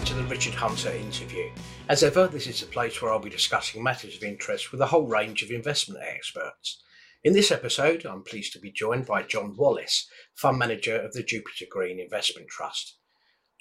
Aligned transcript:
welcome 0.00 0.16
to 0.16 0.22
the 0.22 0.34
Richard 0.34 0.54
Hunter 0.54 0.92
interview. 0.92 1.50
As 1.90 2.02
ever, 2.02 2.26
this 2.26 2.46
is 2.46 2.62
a 2.62 2.66
place 2.66 3.02
where 3.02 3.12
I'll 3.12 3.18
be 3.18 3.28
discussing 3.28 3.82
matters 3.82 4.16
of 4.16 4.22
interest 4.22 4.72
with 4.72 4.80
a 4.80 4.86
whole 4.86 5.06
range 5.06 5.42
of 5.42 5.50
investment 5.50 6.02
experts. 6.02 6.82
In 7.22 7.34
this 7.34 7.50
episode, 7.50 8.06
I'm 8.06 8.22
pleased 8.22 8.54
to 8.54 8.58
be 8.58 8.72
joined 8.72 9.04
by 9.04 9.24
Jon 9.24 9.54
Wallace, 9.58 10.08
Fund 10.34 10.58
Manager 10.58 10.96
of 10.98 11.12
the 11.12 11.22
Jupiter 11.22 11.66
Green 11.70 12.00
Investment 12.00 12.48
Trust. 12.48 12.96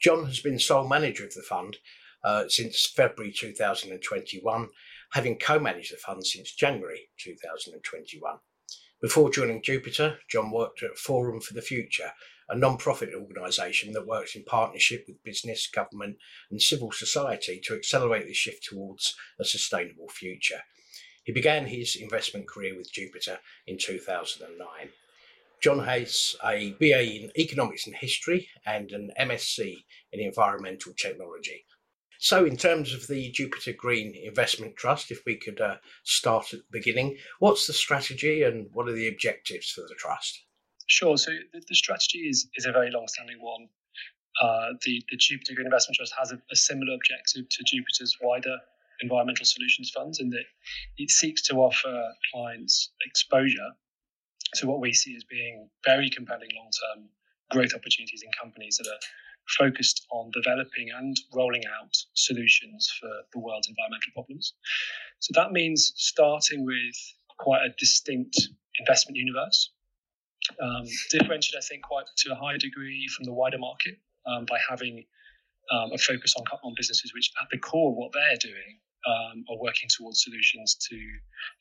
John 0.02 0.28
has 0.28 0.40
been 0.40 0.60
sole 0.60 0.88
manager 0.88 1.26
of 1.26 1.34
the 1.34 1.42
fund 1.42 1.76
uh, 2.24 2.46
since 2.48 2.90
February 2.90 3.34
2021, 3.34 4.70
having 5.12 5.38
co 5.38 5.60
managed 5.60 5.92
the 5.92 5.98
fund 5.98 6.26
since 6.26 6.56
January 6.56 7.10
2021. 7.20 8.38
Before 9.02 9.30
joining 9.30 9.62
Jupiter, 9.62 10.20
Jon 10.30 10.52
worked 10.52 10.84
at 10.84 10.98
Forum 10.98 11.40
for 11.40 11.54
the 11.54 11.62
Future, 11.62 12.12
a 12.50 12.58
non-profit 12.58 13.12
organisation 13.16 13.94
that 13.94 14.06
works 14.06 14.36
in 14.36 14.44
partnership 14.44 15.06
with 15.08 15.24
business, 15.24 15.70
government 15.74 16.18
and 16.52 16.62
civil 16.62 16.92
society 16.92 17.62
to 17.64 17.76
accelerate 17.76 18.28
the 18.28 18.34
shift 18.34 18.66
towards 18.66 19.16
a 19.40 19.46
sustainable 19.46 20.10
future. 20.10 20.64
He 21.24 21.32
began 21.32 21.68
his 21.68 21.96
investment 21.96 22.50
career 22.50 22.76
with 22.76 22.92
Jupiter 22.92 23.40
in 23.66 23.78
2009. 23.78 24.68
Jon 25.62 25.80
has 25.86 26.36
a 26.44 26.74
BA 26.74 27.24
in 27.24 27.32
Economics 27.38 27.88
and 27.88 27.96
History 27.96 28.50
and 28.66 28.92
an 28.92 29.12
MSc 29.18 29.86
in 30.12 30.20
Environmental 30.20 30.92
Technology. 30.98 31.64
So, 32.22 32.44
in 32.44 32.58
terms 32.58 32.94
of 32.94 33.08
the 33.08 33.32
Jupiter 33.32 33.72
Green 33.72 34.14
Investment 34.14 34.76
Trust, 34.76 35.10
if 35.10 35.24
we 35.26 35.38
could 35.38 35.62
uh, 35.62 35.78
start 36.04 36.54
at 36.54 36.60
the 36.60 36.66
beginning, 36.70 37.18
what's 37.40 37.66
the 37.66 37.72
strategy 37.72 38.44
and 38.44 38.68
what 38.74 38.90
are 38.90 38.94
the 38.94 39.08
objectives 39.08 39.72
for 39.72 39.82
the 39.88 39.96
trust? 39.98 40.44
Sure. 40.88 41.18
So 41.18 41.32
the, 41.54 41.62
the 41.66 41.76
strategy 41.76 42.28
is 42.28 42.50
is 42.56 42.66
a 42.66 42.74
very 42.74 42.92
long-standing 42.92 43.38
one. 43.40 43.70
Uh, 44.42 44.74
the 44.84 45.02
the 45.10 45.16
Jupiter 45.16 45.54
Green 45.54 45.68
Investment 45.68 45.96
Trust 45.96 46.14
has 46.20 46.34
a, 46.34 46.42
a, 46.52 46.56
similar 46.58 46.94
objective 46.94 47.48
to 47.48 47.64
Jupiter's 47.66 48.18
wider 48.22 48.58
environmental 49.00 49.46
solutions 49.46 49.90
funds 49.96 50.20
in 50.20 50.30
that 50.32 50.44
it 50.98 51.10
seeks 51.10 51.42
to 51.44 51.56
offer 51.56 52.04
clients 52.34 52.92
exposure 53.06 53.72
to 54.56 54.68
what 54.68 54.82
we 54.82 54.92
see 54.92 55.16
as 55.16 55.24
being 55.24 55.70
very 55.86 56.10
compelling 56.10 56.50
long-term 56.54 57.08
growth 57.52 57.74
opportunities 57.74 58.24
in 58.24 58.30
companies 58.38 58.76
that 58.76 58.90
are 58.90 59.00
focused 59.58 60.06
on 60.12 60.32
developing 60.32 60.90
and 60.96 61.18
rolling 61.34 61.64
out 61.80 61.96
solutions 62.14 62.92
for 63.00 63.10
the 63.34 63.40
world's 63.40 63.68
environmental 63.68 64.12
problems. 64.14 64.54
So 65.20 65.32
that 65.36 65.52
means 65.52 65.94
starting 65.96 66.66
with 66.66 66.96
quite 67.38 67.62
a 67.66 67.74
distinct 67.78 68.40
investment 68.80 69.18
universe 69.18 69.72
um, 70.62 70.86
differentiate, 71.12 71.58
I 71.58 71.66
think, 71.68 71.84
quite 71.84 72.06
to 72.18 72.32
a 72.32 72.36
high 72.36 72.58
degree 72.58 73.08
from 73.16 73.26
the 73.26 73.34
wider 73.34 73.58
market 73.58 73.96
um, 74.26 74.46
by 74.46 74.58
having 74.70 75.06
um, 75.72 75.92
a 75.94 75.98
focus 75.98 76.34
on, 76.38 76.44
on 76.64 76.74
businesses 76.76 77.14
which, 77.14 77.32
at 77.42 77.48
the 77.52 77.58
core 77.58 77.92
of 77.92 77.98
what 77.98 78.12
they're 78.14 78.38
doing, 78.42 78.80
um, 79.08 79.46
are 79.50 79.58
working 79.58 79.88
towards 79.90 80.24
solutions 80.24 80.76
to 80.90 80.98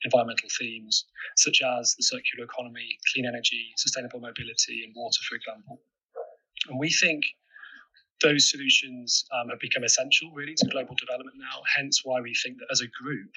environmental 0.03 0.49
themes 0.59 1.05
such 1.37 1.61
as 1.61 1.95
the 1.95 2.03
circular 2.03 2.43
economy, 2.43 2.97
clean 3.13 3.25
energy, 3.25 3.71
sustainable 3.77 4.19
mobility, 4.19 4.83
and 4.83 4.93
water, 4.95 5.19
for 5.27 5.35
example. 5.35 5.81
And 6.67 6.77
we 6.79 6.89
think 6.89 7.23
those 8.21 8.49
solutions 8.49 9.25
um, 9.31 9.49
have 9.49 9.59
become 9.59 9.83
essential 9.83 10.31
really 10.33 10.55
to 10.55 10.67
global 10.67 10.95
development 10.95 11.37
now. 11.37 11.61
Hence 11.75 12.01
why 12.03 12.21
we 12.21 12.33
think 12.33 12.57
that 12.59 12.67
as 12.71 12.81
a 12.81 12.87
group 12.87 13.31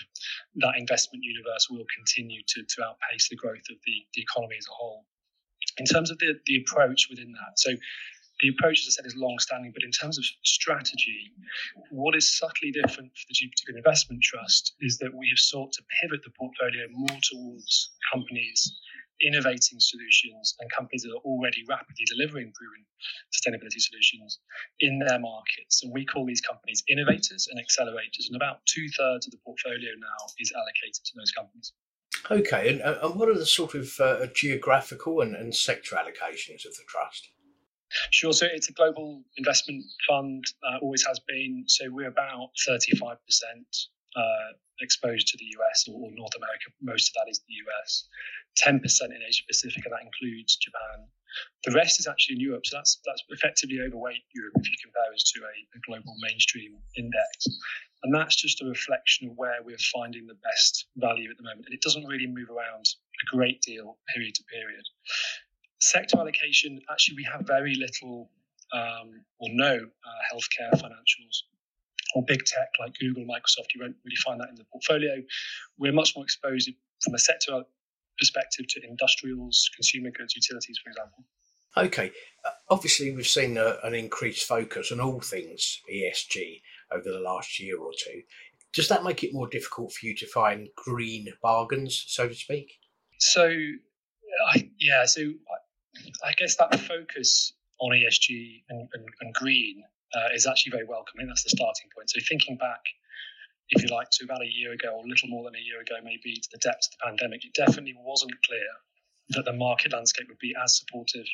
that 0.57 0.75
investment 0.77 1.25
universe 1.25 1.69
will 1.71 1.87
continue 1.95 2.43
to, 2.47 2.63
to 2.63 2.85
outpace 2.85 3.29
the 3.29 3.37
growth 3.37 3.67
of 3.71 3.77
the, 3.87 3.97
the 4.15 4.23
economy 4.23 4.57
as 4.59 4.67
a 4.67 4.75
whole. 4.75 5.05
In 5.79 5.87
terms 5.87 6.11
of 6.11 6.19
the, 6.19 6.35
the 6.47 6.57
approach 6.57 7.07
within 7.09 7.33
that, 7.33 7.59
so 7.59 7.71
the 8.41 8.49
approach, 8.49 8.81
as 8.81 8.89
I 8.89 9.03
said, 9.03 9.07
is 9.07 9.17
long 9.17 9.39
standing, 9.39 9.71
but 9.73 9.85
in 9.85 9.93
terms 9.93 10.19
of 10.19 10.25
strategy, 10.43 11.33
what 11.91 12.17
is 12.17 12.37
subtly 12.37 12.73
different 12.73 13.13
for 13.15 13.25
the 13.29 13.35
Jupiter 13.35 13.77
Investment 13.77 14.21
Trust 14.23 14.75
is 14.81 14.99
that 14.99 15.15
we 15.15 15.29
have 15.29 15.39
sought 15.39 15.73
to 15.73 15.83
pivot 16.01 16.25
the 16.25 16.31
portfolio 16.31 16.89
more 16.91 17.19
towards 17.23 17.91
companies 18.13 18.75
innovating 19.23 19.79
solutions 19.79 20.55
and 20.61 20.71
companies 20.71 21.03
that 21.03 21.11
are 21.11 21.25
already 21.25 21.65
rapidly 21.69 22.05
delivering 22.07 22.53
proven 22.53 22.85
sustainability 23.33 23.81
solutions 23.81 24.41
in 24.81 24.99
their 24.99 25.19
markets. 25.19 25.83
And 25.83 25.93
we 25.93 26.05
call 26.05 26.27
these 26.27 26.41
companies 26.41 26.83
innovators 26.89 27.49
and 27.51 27.61
accelerators, 27.61 28.29
and 28.29 28.37
about 28.37 28.61
two 28.67 28.87
thirds 28.99 29.27
of 29.27 29.33
the 29.33 29.39
portfolio 29.45 29.91
now 29.99 30.21
is 30.39 30.53
allocated 30.53 31.05
to 31.05 31.13
those 31.17 31.33
companies. 31.33 31.73
Okay, 32.31 32.71
and, 32.71 32.83
uh, 32.83 32.99
and 33.03 33.19
what 33.19 33.29
are 33.29 33.39
the 33.39 33.47
sort 33.47 33.75
of 33.75 33.91
uh, 33.99 34.27
geographical 34.35 35.21
and, 35.23 35.35
and 35.35 35.55
sector 35.55 35.97
allocations 35.97 36.65
of 36.67 36.75
the 36.75 36.85
trust? 36.89 37.31
Sure. 38.11 38.33
So 38.33 38.47
it's 38.51 38.69
a 38.69 38.73
global 38.73 39.23
investment 39.37 39.85
fund, 40.09 40.45
uh, 40.67 40.79
always 40.81 41.05
has 41.07 41.21
been. 41.21 41.65
So 41.67 41.87
we're 41.91 42.09
about 42.09 42.51
35% 42.69 43.17
uh, 44.17 44.51
exposed 44.81 45.29
to 45.29 45.37
the 45.39 45.49
US 45.59 45.87
or, 45.89 46.11
North 46.13 46.35
America. 46.37 46.71
Most 46.81 47.11
of 47.11 47.15
that 47.15 47.31
is 47.31 47.41
the 47.47 47.55
US. 47.67 48.09
10% 48.61 48.77
in 48.83 49.23
Asia 49.27 49.45
Pacific, 49.49 49.85
and 49.85 49.93
that 49.93 50.05
includes 50.05 50.57
Japan. 50.57 51.09
The 51.65 51.73
rest 51.73 51.99
is 52.01 52.07
actually 52.07 52.37
in 52.37 52.41
Europe. 52.41 52.67
So 52.67 52.77
that's 52.77 53.01
that's 53.07 53.23
effectively 53.31 53.81
overweight 53.81 54.21
Europe 54.35 54.53
if 54.61 54.69
you 54.69 54.77
compare 54.83 55.13
us 55.15 55.25
to 55.33 55.41
a, 55.41 55.55
a 55.77 55.81
global 55.89 56.15
mainstream 56.21 56.77
index. 56.97 57.49
And 58.03 58.13
that's 58.13 58.37
just 58.37 58.61
a 58.61 58.67
reflection 58.67 59.31
of 59.31 59.37
where 59.37 59.63
we're 59.65 59.79
finding 59.79 60.27
the 60.27 60.37
best 60.43 60.87
value 60.97 61.31
at 61.31 61.37
the 61.39 61.45
moment. 61.45 61.65
And 61.67 61.75
it 61.75 61.81
doesn't 61.81 62.05
really 62.05 62.27
move 62.27 62.51
around 62.51 62.85
a 62.85 63.37
great 63.37 63.63
deal 63.63 63.97
period 64.13 64.35
to 64.35 64.45
period. 64.45 64.85
Sector 65.81 66.19
allocation, 66.19 66.81
actually, 66.91 67.17
we 67.17 67.29
have 67.33 67.47
very 67.47 67.75
little 67.77 68.31
um, 68.73 69.25
or 69.39 69.49
no 69.53 69.75
uh, 69.77 70.21
healthcare 70.35 70.73
financials 70.81 71.45
or 72.15 72.25
big 72.27 72.45
tech 72.45 72.69
like 72.81 72.95
Google, 72.99 73.25
Microsoft. 73.25 73.75
You 73.75 73.83
won't 73.83 73.97
really 74.05 74.17
find 74.25 74.41
that 74.41 74.49
in 74.49 74.57
the 74.57 74.65
portfolio. 74.65 75.23
We're 75.79 75.93
much 75.93 76.15
more 76.17 76.25
exposed 76.25 76.71
from 77.03 77.15
a 77.15 77.19
sector 77.19 77.63
perspective 78.19 78.67
to 78.69 78.81
industrials, 78.87 79.69
consumer 79.75 80.11
goods, 80.11 80.37
utilities, 80.37 80.79
for 80.83 80.91
example. 80.91 81.25
Okay, 81.77 82.13
uh, 82.45 82.51
obviously 82.69 83.13
we've 83.13 83.27
seen 83.27 83.57
a, 83.57 83.77
an 83.83 83.95
increased 83.95 84.47
focus 84.47 84.93
on 84.93 85.01
all 85.01 85.21
things 85.21 85.81
ESG 85.93 86.61
over 86.93 87.11
the 87.11 87.21
last 87.21 87.59
year 87.59 87.79
or 87.79 87.93
two. 87.99 88.23
Does 88.75 88.89
that 88.89 89.05
make 89.05 89.25
it 89.25 89.33
more 89.33 89.49
difficult 89.49 89.93
for 89.93 90.07
you 90.07 90.15
to 90.17 90.27
find 90.27 90.69
green 90.77 91.29
bargains, 91.43 92.05
so 92.09 92.29
to 92.29 92.35
speak? 92.35 92.73
So, 93.19 93.49
I, 94.49 94.71
yeah, 94.79 95.05
so 95.07 95.23
I, 95.23 96.29
I 96.29 96.33
guess 96.37 96.57
that 96.57 96.79
focus 96.81 97.55
on 97.81 97.93
ESG 97.93 98.63
and, 98.69 98.89
and, 98.93 99.05
and 99.21 99.35
green 99.35 99.83
uh, 100.15 100.35
is 100.35 100.47
actually 100.47 100.71
very 100.71 100.87
welcoming. 100.87 101.27
That's 101.27 101.45
the 101.45 101.51
starting 101.51 101.89
point. 101.95 102.11
So, 102.11 102.21
thinking 102.29 102.57
back, 102.57 102.83
if 103.71 103.83
you 103.83 103.89
like, 103.95 104.11
to 104.13 104.25
about 104.25 104.43
a 104.43 104.51
year 104.51 104.73
ago 104.73 104.91
or 104.97 105.05
a 105.05 105.09
little 105.09 105.29
more 105.29 105.45
than 105.45 105.57
a 105.57 105.65
year 105.65 105.81
ago, 105.81 105.97
maybe 106.03 106.35
to 106.35 106.49
the 106.53 106.59
depths 106.59 106.89
of 106.89 106.93
the 106.99 107.05
pandemic, 107.07 107.45
it 107.45 107.55
definitely 107.55 107.95
wasn't 107.97 108.33
clear 108.45 108.69
that 109.31 109.45
the 109.45 109.53
market 109.53 109.93
landscape 109.93 110.29
would 110.29 110.39
be 110.39 110.55
as 110.63 110.79
supportive 110.79 111.27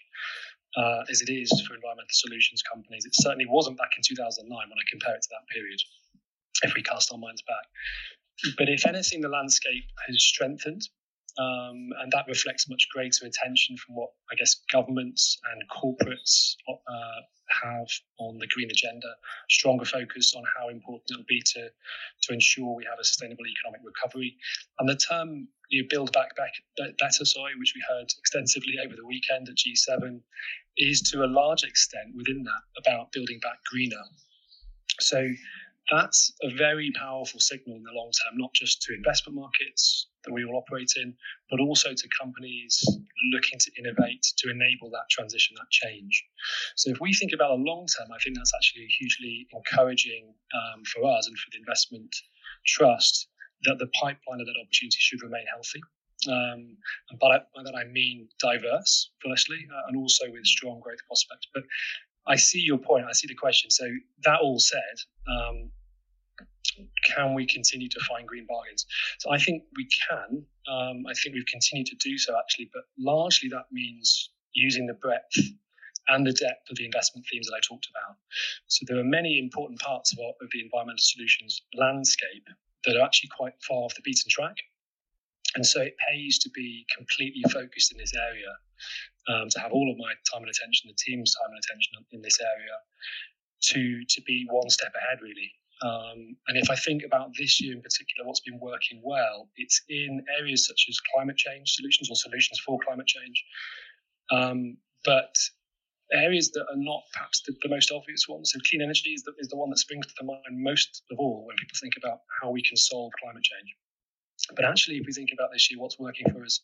uh, 0.76 1.02
as 1.10 1.20
it 1.22 1.32
is 1.32 1.50
for 1.66 1.74
environmental 1.74 2.12
solutions 2.12 2.62
companies. 2.62 3.04
It 3.04 3.14
certainly 3.14 3.46
wasn't 3.46 3.78
back 3.78 3.90
in 3.96 4.02
2009 4.06 4.46
when 4.46 4.78
I 4.78 4.86
compare 4.90 5.14
it 5.14 5.22
to 5.22 5.28
that 5.32 5.48
period, 5.52 5.80
if 6.62 6.74
we 6.74 6.82
cast 6.82 7.12
our 7.12 7.18
minds 7.18 7.42
back. 7.42 7.66
But 8.56 8.68
if 8.68 8.86
anything, 8.86 9.20
the 9.20 9.28
landscape 9.28 9.84
has 10.06 10.22
strengthened. 10.22 10.82
Um, 11.38 11.90
and 12.00 12.10
that 12.10 12.24
reflects 12.26 12.68
much 12.68 12.88
greater 12.92 13.24
attention 13.24 13.76
from 13.76 13.94
what 13.94 14.10
I 14.32 14.34
guess 14.34 14.56
governments 14.72 15.38
and 15.52 15.62
corporates 15.70 16.56
uh, 16.68 17.20
have 17.62 17.86
on 18.18 18.38
the 18.38 18.46
green 18.48 18.68
agenda, 18.70 19.06
stronger 19.48 19.84
focus 19.84 20.34
on 20.36 20.42
how 20.58 20.68
important 20.68 21.10
it'll 21.12 21.24
be 21.28 21.42
to 21.54 21.68
to 22.22 22.32
ensure 22.32 22.74
we 22.74 22.84
have 22.90 22.98
a 23.00 23.04
sustainable 23.04 23.46
economic 23.46 23.80
recovery. 23.84 24.36
And 24.80 24.88
the 24.88 24.96
term 24.96 25.46
you 25.68 25.82
know, 25.82 25.88
build 25.88 26.12
back 26.12 26.30
better, 26.36 27.24
sorry, 27.24 27.52
which 27.56 27.74
we 27.74 27.82
heard 27.88 28.10
extensively 28.18 28.74
over 28.84 28.96
the 28.96 29.06
weekend 29.06 29.48
at 29.48 29.54
G7, 29.54 30.20
is 30.76 31.02
to 31.12 31.24
a 31.24 31.30
large 31.30 31.62
extent 31.62 32.16
within 32.16 32.42
that 32.42 32.82
about 32.82 33.12
building 33.12 33.38
back 33.42 33.58
greener. 33.70 34.02
So 35.00 35.28
that's 35.90 36.32
a 36.42 36.50
very 36.54 36.90
powerful 36.98 37.40
signal 37.40 37.76
in 37.76 37.82
the 37.82 37.92
long 37.92 38.10
term, 38.10 38.38
not 38.38 38.52
just 38.54 38.82
to 38.82 38.94
investment 38.94 39.36
markets 39.36 40.08
that 40.28 40.34
we 40.34 40.44
all 40.44 40.56
operate 40.56 40.92
in, 40.96 41.14
but 41.50 41.60
also 41.60 41.90
to 41.94 42.08
companies 42.20 42.84
looking 43.32 43.58
to 43.58 43.70
innovate 43.78 44.22
to 44.36 44.50
enable 44.50 44.90
that 44.90 45.08
transition, 45.10 45.56
that 45.58 45.70
change. 45.70 46.24
So, 46.76 46.90
if 46.90 47.00
we 47.00 47.12
think 47.14 47.32
about 47.32 47.56
the 47.56 47.64
long 47.64 47.86
term, 47.86 48.08
I 48.14 48.18
think 48.22 48.36
that's 48.36 48.52
actually 48.54 48.86
hugely 48.86 49.48
encouraging 49.52 50.34
um, 50.54 50.84
for 50.84 51.04
us 51.08 51.26
and 51.26 51.36
for 51.36 51.50
the 51.52 51.58
investment 51.58 52.14
trust 52.66 53.28
that 53.64 53.78
the 53.78 53.88
pipeline 53.98 54.40
of 54.40 54.46
that 54.46 54.60
opportunity 54.62 54.96
should 54.98 55.22
remain 55.22 55.44
healthy. 55.50 55.82
Um, 56.26 56.76
and 57.10 57.18
by, 57.20 57.38
by, 57.54 57.62
that 57.62 57.74
I 57.76 57.84
mean 57.84 58.28
diverse, 58.40 59.10
firstly, 59.24 59.66
uh, 59.72 59.88
and 59.88 59.96
also 59.96 60.24
with 60.30 60.44
strong 60.44 60.80
growth 60.80 60.98
prospects. 61.06 61.46
But 61.54 61.62
I 62.26 62.36
see 62.36 62.60
your 62.60 62.78
point. 62.78 63.06
I 63.08 63.12
see 63.12 63.26
the 63.26 63.34
question. 63.34 63.70
So 63.70 63.86
that 64.24 64.40
all 64.40 64.58
said, 64.58 64.96
um, 65.28 65.70
can 67.04 67.34
we 67.34 67.46
continue 67.46 67.88
to 67.88 68.00
find 68.08 68.26
green 68.26 68.46
bargains? 68.48 68.86
So 69.18 69.30
I 69.30 69.38
think 69.38 69.64
we 69.76 69.88
can. 70.08 70.44
Um, 70.70 71.04
I 71.08 71.14
think 71.14 71.34
we've 71.34 71.46
continued 71.46 71.86
to 71.88 71.96
do 71.96 72.18
so 72.18 72.34
actually, 72.38 72.70
but 72.72 72.84
largely 72.98 73.48
that 73.50 73.66
means 73.72 74.30
using 74.54 74.86
the 74.86 74.94
breadth 74.94 75.38
and 76.08 76.26
the 76.26 76.32
depth 76.32 76.70
of 76.70 76.76
the 76.76 76.84
investment 76.84 77.26
themes 77.30 77.46
that 77.46 77.56
I 77.56 77.60
talked 77.60 77.88
about. 77.90 78.16
So 78.66 78.84
there 78.88 78.98
are 78.98 79.04
many 79.04 79.38
important 79.38 79.78
parts 79.80 80.12
of, 80.12 80.18
our, 80.18 80.32
of 80.40 80.48
the 80.52 80.62
environmental 80.62 80.98
solutions 80.98 81.62
landscape 81.74 82.48
that 82.84 82.96
are 82.96 83.04
actually 83.04 83.30
quite 83.36 83.52
far 83.66 83.84
off 83.84 83.94
the 83.94 84.02
beaten 84.02 84.30
track. 84.30 84.56
And 85.54 85.64
so 85.64 85.80
it 85.80 85.96
pays 86.08 86.38
to 86.40 86.50
be 86.54 86.86
completely 86.94 87.42
focused 87.50 87.92
in 87.92 87.98
this 87.98 88.12
area, 88.14 88.52
um, 89.28 89.48
to 89.50 89.60
have 89.60 89.72
all 89.72 89.90
of 89.90 89.98
my 89.98 90.12
time 90.30 90.42
and 90.42 90.50
attention, 90.50 90.88
the 90.88 90.96
team's 90.96 91.34
time 91.34 91.50
and 91.50 91.60
attention 91.64 91.92
in 92.12 92.22
this 92.22 92.38
area, 92.40 92.76
to 93.60 94.04
to 94.08 94.22
be 94.22 94.46
one 94.48 94.70
step 94.70 94.92
ahead 94.94 95.18
really. 95.20 95.50
Um, 95.82 96.36
and 96.48 96.56
if 96.56 96.70
I 96.70 96.76
think 96.76 97.04
about 97.04 97.30
this 97.38 97.60
year 97.60 97.74
in 97.74 97.82
particular, 97.82 98.26
what's 98.26 98.40
been 98.40 98.58
working 98.60 99.00
well, 99.04 99.48
it's 99.56 99.80
in 99.88 100.24
areas 100.38 100.66
such 100.66 100.86
as 100.88 100.98
climate 101.14 101.36
change 101.36 101.70
solutions 101.70 102.10
or 102.10 102.16
solutions 102.16 102.60
for 102.64 102.78
climate 102.84 103.06
change. 103.06 103.44
Um, 104.30 104.76
but 105.04 105.34
areas 106.12 106.50
that 106.52 106.62
are 106.62 106.76
not 106.76 107.02
perhaps 107.12 107.42
the, 107.42 107.54
the, 107.62 107.68
most 107.68 107.92
obvious 107.92 108.26
ones. 108.28 108.52
So 108.52 108.60
clean 108.68 108.82
energy 108.82 109.10
is 109.10 109.22
the, 109.22 109.32
is 109.38 109.48
the 109.48 109.56
one 109.56 109.70
that 109.70 109.78
springs 109.78 110.06
to 110.06 110.14
the 110.18 110.26
mind 110.26 110.40
most 110.50 111.02
of 111.10 111.18
all 111.18 111.44
when 111.46 111.56
people 111.56 111.76
think 111.80 111.94
about 111.96 112.20
how 112.40 112.50
we 112.50 112.62
can 112.62 112.76
solve 112.76 113.12
climate 113.22 113.42
change. 113.42 113.76
But 114.54 114.64
actually, 114.64 114.96
if 114.96 115.06
we 115.06 115.12
think 115.12 115.30
about 115.32 115.50
this 115.52 115.70
year, 115.70 115.80
what's 115.80 115.98
working 115.98 116.30
for 116.32 116.44
us 116.44 116.60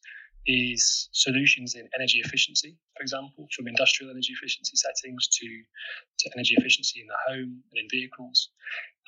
is 0.46 1.08
solutions 1.12 1.74
in 1.74 1.88
energy 1.94 2.20
efficiency, 2.24 2.76
for 2.96 3.02
example, 3.02 3.48
from 3.54 3.66
industrial 3.66 4.10
energy 4.10 4.32
efficiency 4.32 4.76
settings 4.76 5.28
to, 5.28 5.46
to 6.18 6.30
energy 6.36 6.54
efficiency 6.56 7.00
in 7.00 7.06
the 7.06 7.16
home 7.26 7.62
and 7.70 7.78
in 7.78 7.88
vehicles. 7.90 8.50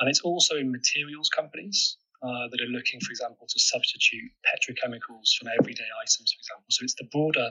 And 0.01 0.11
it's 0.11 0.21
also 0.21 0.57
in 0.57 0.71
materials 0.71 1.29
companies 1.29 1.97
uh, 2.23 2.49
that 2.51 2.61
are 2.61 2.73
looking, 2.73 3.01
for 3.01 3.11
example, 3.11 3.47
to 3.49 3.59
substitute 3.61 4.31
petrochemicals 4.45 5.37
from 5.39 5.49
everyday 5.59 5.89
items, 6.03 6.33
for 6.33 6.41
example. 6.41 6.67
So 6.71 6.85
it's 6.85 6.95
the 6.95 7.09
broader 7.13 7.51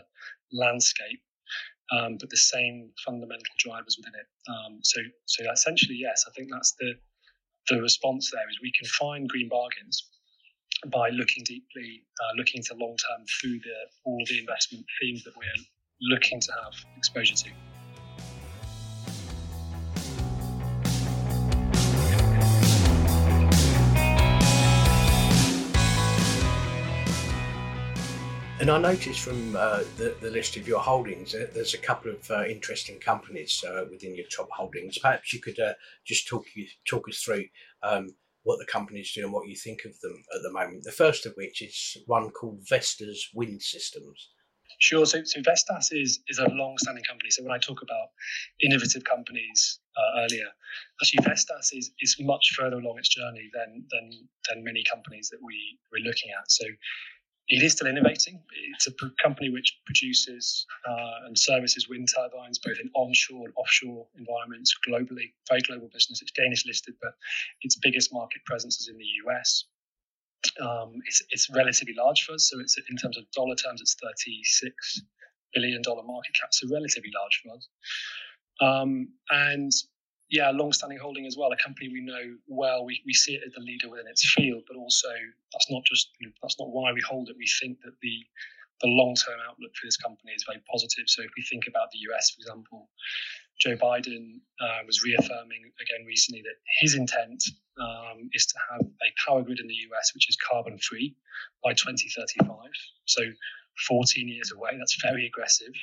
landscape, 0.51 1.21
um, 1.91 2.17
but 2.19 2.29
the 2.29 2.37
same 2.37 2.91
fundamental 3.05 3.53
drivers 3.57 3.97
within 3.97 4.13
it. 4.19 4.27
Um, 4.51 4.79
so, 4.83 5.01
so 5.25 5.51
essentially, 5.51 5.97
yes, 5.99 6.25
I 6.27 6.31
think 6.31 6.49
that's 6.51 6.73
the 6.79 6.93
the 7.69 7.81
response 7.81 8.29
there 8.31 8.47
is 8.49 8.59
we 8.61 8.71
can 8.71 8.87
find 8.87 9.27
green 9.27 9.49
bargains 9.49 10.09
by 10.87 11.09
looking 11.09 11.43
deeply, 11.43 12.03
uh, 12.21 12.37
looking 12.37 12.61
to 12.61 12.75
long 12.75 12.95
term 12.97 13.25
through 13.25 13.59
the, 13.59 13.75
all 14.03 14.23
the 14.27 14.39
investment 14.39 14.85
themes 15.01 15.23
that 15.23 15.35
we're 15.35 15.63
looking 16.01 16.39
to 16.39 16.51
have 16.63 16.73
exposure 16.97 17.35
to. 17.35 17.49
And 28.65 28.71
I 28.71 28.93
noticed 28.93 29.19
from 29.19 29.55
uh, 29.55 29.83
the, 29.95 30.15
the, 30.21 30.31
list 30.31 30.57
of 30.57 30.67
your 30.67 30.79
holdings, 30.79 31.35
uh, 31.35 31.45
there's 31.53 31.75
a 31.75 31.77
couple 31.77 32.09
of 32.09 32.31
uh, 32.31 32.45
interesting 32.45 32.99
companies 32.99 33.63
uh, 33.63 33.85
within 33.91 34.15
your 34.15 34.25
top 34.35 34.49
holdings. 34.49 34.97
Perhaps 34.97 35.31
you 35.33 35.39
could 35.39 35.59
uh, 35.59 35.73
just 36.03 36.27
talk 36.27 36.45
you, 36.55 36.65
talk 36.89 37.07
us 37.07 37.19
through 37.19 37.45
um, 37.83 38.15
what 38.41 38.57
the 38.57 38.65
companies 38.65 39.13
do 39.13 39.23
and 39.23 39.31
what 39.31 39.47
you 39.47 39.55
think 39.55 39.85
of 39.85 39.91
them 39.99 40.19
at 40.33 40.41
the 40.41 40.51
moment. 40.51 40.83
The 40.83 40.91
first 40.91 41.27
of 41.27 41.33
which 41.35 41.61
is 41.61 41.95
one 42.07 42.31
called 42.31 42.67
Vestas 42.67 43.29
Wind 43.35 43.61
Systems. 43.61 44.31
Sure. 44.79 45.05
So, 45.05 45.23
so 45.23 45.41
Vestas 45.43 45.91
is 45.91 46.21
is 46.27 46.39
a 46.39 46.49
long-standing 46.49 47.03
company. 47.03 47.29
So 47.29 47.43
when 47.43 47.53
I 47.53 47.59
talk 47.59 47.83
about 47.83 48.07
innovative 48.61 49.03
companies 49.03 49.79
uh, 49.95 50.21
earlier, 50.23 50.47
actually 51.03 51.23
Vestas 51.23 51.71
is 51.71 51.91
is 51.99 52.17
much 52.19 52.53
further 52.57 52.77
along 52.77 52.97
its 52.97 53.09
journey 53.09 53.47
than 53.53 53.85
than 53.91 54.27
than 54.49 54.63
many 54.63 54.83
companies 54.83 55.29
that 55.29 55.39
we 55.43 55.77
we're 55.91 56.03
looking 56.03 56.31
at. 56.31 56.49
So 56.49 56.65
it 57.47 57.61
is 57.63 57.73
still 57.73 57.87
innovating. 57.87 58.41
It's 58.73 58.87
a 58.87 58.91
company 59.21 59.49
which 59.49 59.79
produces 59.85 60.65
uh, 60.87 61.25
and 61.27 61.37
services 61.37 61.87
wind 61.87 62.07
turbines 62.15 62.59
both 62.59 62.77
in 62.81 62.89
onshore 62.95 63.45
and 63.45 63.53
offshore 63.55 64.07
environments 64.17 64.73
globally. 64.87 65.33
Very 65.47 65.61
global 65.61 65.89
business. 65.93 66.21
It's 66.21 66.31
Danish 66.31 66.65
listed, 66.65 66.95
but 67.01 67.13
its 67.61 67.75
biggest 67.75 68.11
market 68.11 68.43
presence 68.45 68.79
is 68.79 68.87
in 68.87 68.97
the 68.97 69.05
US. 69.25 69.65
Um, 70.59 70.93
it's, 71.05 71.21
it's 71.29 71.49
relatively 71.49 71.93
large 71.97 72.23
for 72.23 72.33
us, 72.33 72.49
so 72.49 72.59
it's 72.59 72.77
in 72.89 72.97
terms 72.97 73.17
of 73.17 73.29
dollar 73.31 73.55
terms, 73.55 73.81
it's 73.81 73.95
36 74.01 75.01
billion 75.53 75.81
dollar 75.81 76.03
market 76.03 76.35
cap, 76.39 76.49
so 76.51 76.67
relatively 76.71 77.11
large 77.15 77.41
for 77.43 77.55
us. 77.55 77.67
Um, 78.61 79.09
and 79.29 79.71
yeah, 80.29 80.49
long-standing 80.51 80.97
holding 80.97 81.25
as 81.25 81.37
well. 81.37 81.51
A 81.51 81.63
company 81.63 81.89
we 81.89 82.01
know 82.01 82.35
well. 82.47 82.85
We, 82.85 83.01
we 83.05 83.13
see 83.13 83.35
it 83.35 83.43
as 83.45 83.53
the 83.53 83.61
leader 83.61 83.89
within 83.89 84.07
its 84.07 84.25
field, 84.33 84.63
but 84.67 84.77
also 84.77 85.09
that's 85.53 85.69
not 85.69 85.83
just 85.85 86.09
you 86.19 86.27
know, 86.27 86.33
that's 86.41 86.59
not 86.59 86.69
why 86.69 86.91
we 86.91 87.01
hold 87.01 87.29
it. 87.29 87.35
We 87.37 87.47
think 87.61 87.79
that 87.83 87.93
the 88.01 88.17
the 88.81 88.87
long-term 88.87 89.39
outlook 89.49 89.71
for 89.79 89.87
this 89.87 89.95
company 89.95 90.33
is 90.33 90.43
very 90.45 90.61
positive. 90.69 91.05
So 91.07 91.21
if 91.21 91.31
we 91.37 91.43
think 91.43 91.63
about 91.67 91.91
the 91.91 91.99
US, 92.11 92.31
for 92.31 92.41
example, 92.41 92.89
Joe 93.57 93.77
Biden 93.77 94.41
uh, 94.59 94.83
was 94.85 95.01
reaffirming 95.01 95.71
again 95.79 96.05
recently 96.05 96.41
that 96.41 96.59
his 96.81 96.95
intent 96.95 97.41
um, 97.79 98.29
is 98.33 98.45
to 98.47 98.55
have 98.71 98.81
a 98.81 99.09
power 99.25 99.43
grid 99.43 99.59
in 99.59 99.67
the 99.67 99.79
US 99.91 100.11
which 100.13 100.27
is 100.27 100.37
carbon-free 100.37 101.15
by 101.63 101.71
2035. 101.71 102.49
So 103.05 103.21
14 103.87 104.27
years 104.27 104.51
away. 104.51 104.71
That's 104.77 104.97
very 105.01 105.25
aggressive. 105.25 105.73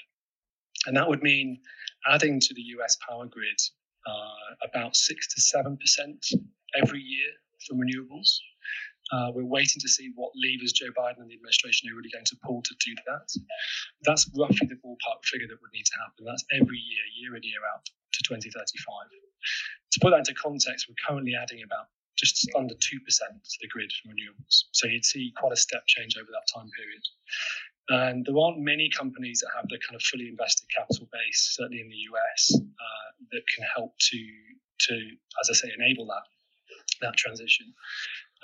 And 0.86 0.96
that 0.96 1.08
would 1.08 1.22
mean 1.22 1.60
adding 2.06 2.40
to 2.40 2.54
the 2.54 2.62
US 2.76 2.96
power 3.08 3.26
grid 3.26 3.60
uh, 4.06 4.68
about 4.68 4.96
six 4.96 5.32
to 5.34 5.40
seven 5.40 5.76
percent 5.76 6.26
every 6.80 7.00
year 7.00 7.30
from 7.66 7.78
renewables. 7.78 8.38
Uh, 9.12 9.28
we're 9.34 9.44
waiting 9.44 9.76
to 9.80 9.88
see 9.88 10.10
what 10.14 10.32
levers 10.32 10.72
Joe 10.72 10.88
Biden 10.96 11.20
and 11.20 11.28
the 11.28 11.36
administration 11.36 11.90
are 11.90 11.96
really 11.96 12.08
going 12.08 12.24
to 12.24 12.36
pull 12.42 12.62
to 12.62 12.74
do 12.80 12.94
that. 13.06 13.28
That's 14.08 14.24
roughly 14.32 14.64
the 14.72 14.80
ballpark 14.80 15.20
figure 15.28 15.46
that 15.48 15.60
would 15.60 15.74
need 15.74 15.84
to 15.84 15.96
happen. 16.00 16.24
That's 16.24 16.44
every 16.54 16.80
year, 16.80 17.04
year 17.20 17.36
in, 17.36 17.42
year 17.42 17.60
out 17.74 17.84
to 17.84 18.20
2035. 18.24 18.56
To 18.56 20.00
put 20.00 20.16
that 20.16 20.24
into 20.24 20.34
context, 20.34 20.88
we're 20.88 20.96
currently 21.04 21.36
adding 21.36 21.60
about 21.60 21.92
just 22.16 22.48
under 22.56 22.74
2% 22.74 22.78
to 22.78 23.56
the 23.60 23.68
grid 23.68 23.92
from 23.92 24.12
renewables. 24.12 24.64
So 24.72 24.86
you'd 24.86 25.04
see 25.04 25.32
quite 25.36 25.52
a 25.52 25.60
step 25.60 25.82
change 25.86 26.16
over 26.16 26.30
that 26.30 26.48
time 26.48 26.70
period. 26.72 27.04
And 27.88 28.24
there 28.24 28.38
aren't 28.38 28.60
many 28.60 28.88
companies 28.88 29.40
that 29.40 29.50
have 29.56 29.68
the 29.68 29.78
kind 29.84 29.96
of 29.96 30.02
fully 30.02 30.28
invested 30.28 30.68
capital 30.70 31.08
base, 31.12 31.52
certainly 31.58 31.82
in 31.82 31.88
the 31.88 32.02
US, 32.14 32.54
uh, 32.54 33.01
that 33.32 33.42
can 33.54 33.64
help 33.74 33.92
to, 33.98 34.18
to, 34.88 34.94
as 35.42 35.50
I 35.50 35.54
say, 35.54 35.72
enable 35.76 36.06
that 36.06 36.22
that 37.00 37.16
transition. 37.16 37.74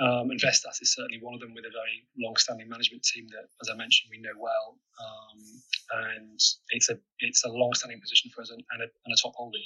Um, 0.00 0.30
and 0.30 0.40
Vestas 0.40 0.80
is 0.80 0.94
certainly 0.94 1.18
one 1.20 1.34
of 1.34 1.40
them 1.40 1.54
with 1.54 1.64
a 1.64 1.74
very 1.74 2.06
long-standing 2.18 2.68
management 2.68 3.02
team 3.02 3.26
that, 3.30 3.48
as 3.62 3.68
I 3.72 3.76
mentioned, 3.76 4.10
we 4.10 4.20
know 4.20 4.36
well, 4.38 4.78
um, 5.02 5.38
and 6.14 6.40
it's 6.70 6.88
a 6.88 6.98
it's 7.18 7.44
a 7.44 7.48
long-standing 7.48 8.00
position 8.00 8.30
for 8.34 8.42
us 8.42 8.50
and, 8.50 8.62
and, 8.72 8.82
a, 8.82 8.84
and 8.84 9.12
a, 9.12 9.16
top 9.20 9.34
holding. 9.34 9.62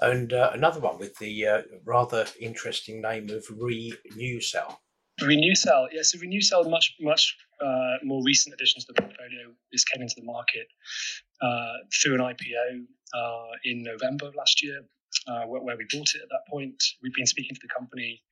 And 0.00 0.32
uh, 0.32 0.50
another 0.52 0.80
one 0.80 0.98
with 0.98 1.16
the 1.18 1.46
uh, 1.46 1.62
rather 1.84 2.26
interesting 2.40 3.02
name 3.02 3.30
of 3.30 3.44
Renewcell. 3.46 4.76
Renewcell, 5.20 5.88
yes, 5.92 5.92
yeah, 5.92 6.02
so 6.02 6.18
Renewcell, 6.18 6.70
much 6.70 6.94
much 7.00 7.36
uh, 7.60 7.96
more 8.02 8.22
recent 8.24 8.54
addition 8.54 8.80
to 8.80 8.86
the 8.88 8.94
portfolio. 8.94 9.54
This 9.70 9.84
came 9.84 10.02
into 10.02 10.14
the 10.16 10.24
market 10.24 10.66
uh, 11.40 11.74
through 12.02 12.14
an 12.14 12.20
IPO 12.20 12.84
uh, 13.14 13.50
in 13.64 13.82
November 13.82 14.26
of 14.26 14.34
last 14.34 14.62
year, 14.62 14.80
uh, 15.28 15.44
where, 15.46 15.62
where, 15.62 15.76
we 15.76 15.86
bought 15.92 16.14
it 16.14 16.22
at 16.22 16.28
that 16.30 16.50
point. 16.50 16.82
We've 17.02 17.14
been 17.14 17.26
speaking 17.26 17.54
to 17.54 17.60
the 17.62 17.72
company 17.72 18.22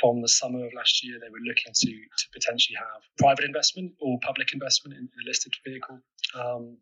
from 0.00 0.22
the 0.22 0.28
summer 0.28 0.64
of 0.64 0.72
last 0.74 1.04
year. 1.04 1.18
They 1.20 1.28
were 1.28 1.44
looking 1.46 1.72
to 1.74 1.90
to 1.90 2.26
potentially 2.32 2.76
have 2.76 3.02
private 3.18 3.44
investment 3.44 3.92
or 4.00 4.18
public 4.22 4.54
investment 4.54 4.96
in, 4.96 5.04
in 5.04 5.18
a 5.22 5.28
listed 5.28 5.52
vehicle. 5.66 6.00
Um, 6.34 6.78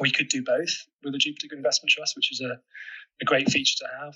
we 0.00 0.10
could 0.10 0.28
do 0.28 0.42
both 0.42 0.86
with 1.02 1.12
the 1.12 1.18
Jupiter 1.18 1.54
Investment 1.54 1.90
Trust, 1.90 2.16
which 2.16 2.32
is 2.32 2.40
a 2.40 2.58
a 3.20 3.24
great 3.24 3.48
feature 3.50 3.76
to 3.78 3.88
have, 4.00 4.14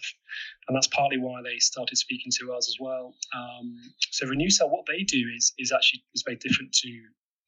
and 0.67 0.77
that's 0.77 0.89
partly 0.89 1.19
why 1.19 1.41
they 1.43 1.59
started 1.59 1.97
speaking 1.97 2.33
to 2.41 2.53
us 2.53 2.69
as 2.69 2.77
well. 2.81 3.15
Um, 3.35 3.77
so 4.11 4.27
Renewcell, 4.27 4.71
what 4.71 4.87
they 4.87 5.03
do 5.03 5.23
is 5.37 5.53
is 5.59 5.73
actually 5.73 6.03
is 6.15 6.23
very 6.27 6.37
different 6.37 6.73
to 6.73 7.01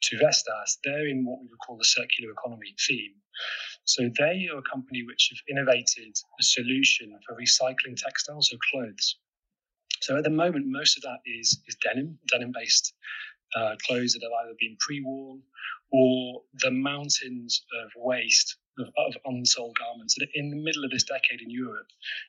to 0.02 0.18
Vestas. 0.18 0.78
They're 0.84 1.08
in 1.08 1.24
what 1.24 1.40
we 1.40 1.48
would 1.48 1.58
call 1.66 1.76
the 1.76 1.84
circular 1.84 2.32
economy 2.32 2.74
theme. 2.86 3.14
So 3.84 4.08
they 4.18 4.48
are 4.52 4.58
a 4.58 4.70
company 4.70 5.02
which 5.02 5.30
have 5.30 5.56
innovated 5.56 6.14
a 6.38 6.42
solution 6.42 7.18
for 7.26 7.36
recycling 7.36 7.96
textiles, 7.96 8.50
so 8.50 8.58
clothes. 8.70 9.16
So 10.00 10.16
at 10.16 10.24
the 10.24 10.30
moment, 10.30 10.66
most 10.68 10.96
of 10.96 11.02
that 11.02 11.18
is 11.26 11.58
is 11.66 11.76
denim, 11.82 12.18
denim 12.30 12.52
based 12.52 12.94
uh, 13.56 13.74
clothes 13.86 14.12
that 14.12 14.22
have 14.22 14.32
either 14.44 14.54
been 14.60 14.76
pre-worn 14.78 15.42
or 15.92 16.42
the 16.60 16.70
mountains 16.70 17.64
of 17.82 17.90
waste 17.96 18.56
of, 18.78 18.88
of, 18.96 19.16
unsold 19.24 19.76
garments. 19.78 20.16
And 20.18 20.28
in 20.34 20.50
the 20.50 20.62
middle 20.62 20.84
of 20.84 20.90
this 20.90 21.04
decade 21.04 21.40
in 21.40 21.50
Europe, 21.50 21.86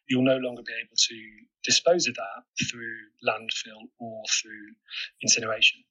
you'll 0.07 0.23
no 0.23 0.37
longer 0.37 0.63
be 0.65 0.73
able 0.73 0.95
to 0.95 1.15
dispose 1.63 2.07
of 2.07 2.15
that 2.15 2.67
through 2.69 2.97
landfill 3.27 3.87
or 3.99 4.23
through 4.41 4.73
incineration. 5.21 5.83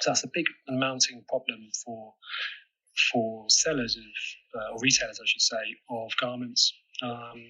So 0.00 0.10
that's 0.10 0.24
a 0.24 0.30
big 0.32 0.46
and 0.66 0.80
mounting 0.80 1.24
problem 1.28 1.68
for 1.84 2.14
for 3.12 3.44
sellers 3.48 3.96
of 3.96 4.60
uh, 4.60 4.72
or 4.72 4.78
retailers, 4.80 5.20
I 5.20 5.26
should 5.26 5.42
say, 5.42 5.76
of 5.90 6.10
garments. 6.18 6.72
Um, 7.02 7.44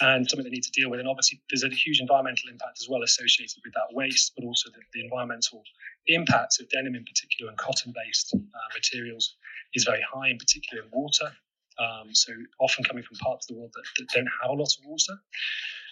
and 0.00 0.28
something 0.28 0.44
they 0.44 0.50
need 0.50 0.62
to 0.62 0.70
deal 0.72 0.90
with. 0.90 1.00
And 1.00 1.08
obviously, 1.08 1.40
there's 1.50 1.64
a 1.64 1.74
huge 1.74 2.00
environmental 2.00 2.50
impact 2.50 2.78
as 2.80 2.88
well 2.88 3.02
associated 3.02 3.58
with 3.64 3.72
that 3.74 3.94
waste, 3.94 4.32
but 4.36 4.44
also 4.44 4.70
the, 4.70 4.80
the 4.92 5.04
environmental 5.04 5.62
impacts 6.08 6.60
of 6.60 6.68
denim 6.68 6.94
in 6.94 7.04
particular 7.04 7.50
and 7.50 7.58
cotton 7.58 7.92
based 7.94 8.34
uh, 8.34 8.68
materials 8.74 9.36
is 9.74 9.84
very 9.84 10.02
high, 10.12 10.28
in 10.28 10.38
particular 10.38 10.84
in 10.84 10.90
water. 10.92 11.32
Um, 11.78 12.14
so 12.14 12.32
often 12.58 12.84
coming 12.84 13.02
from 13.02 13.16
parts 13.18 13.46
of 13.46 13.54
the 13.54 13.60
world 13.60 13.72
that, 13.74 13.84
that 13.98 14.08
don't 14.14 14.28
have 14.42 14.50
a 14.50 14.54
lot 14.54 14.72
of 14.78 14.84
water. 14.84 15.20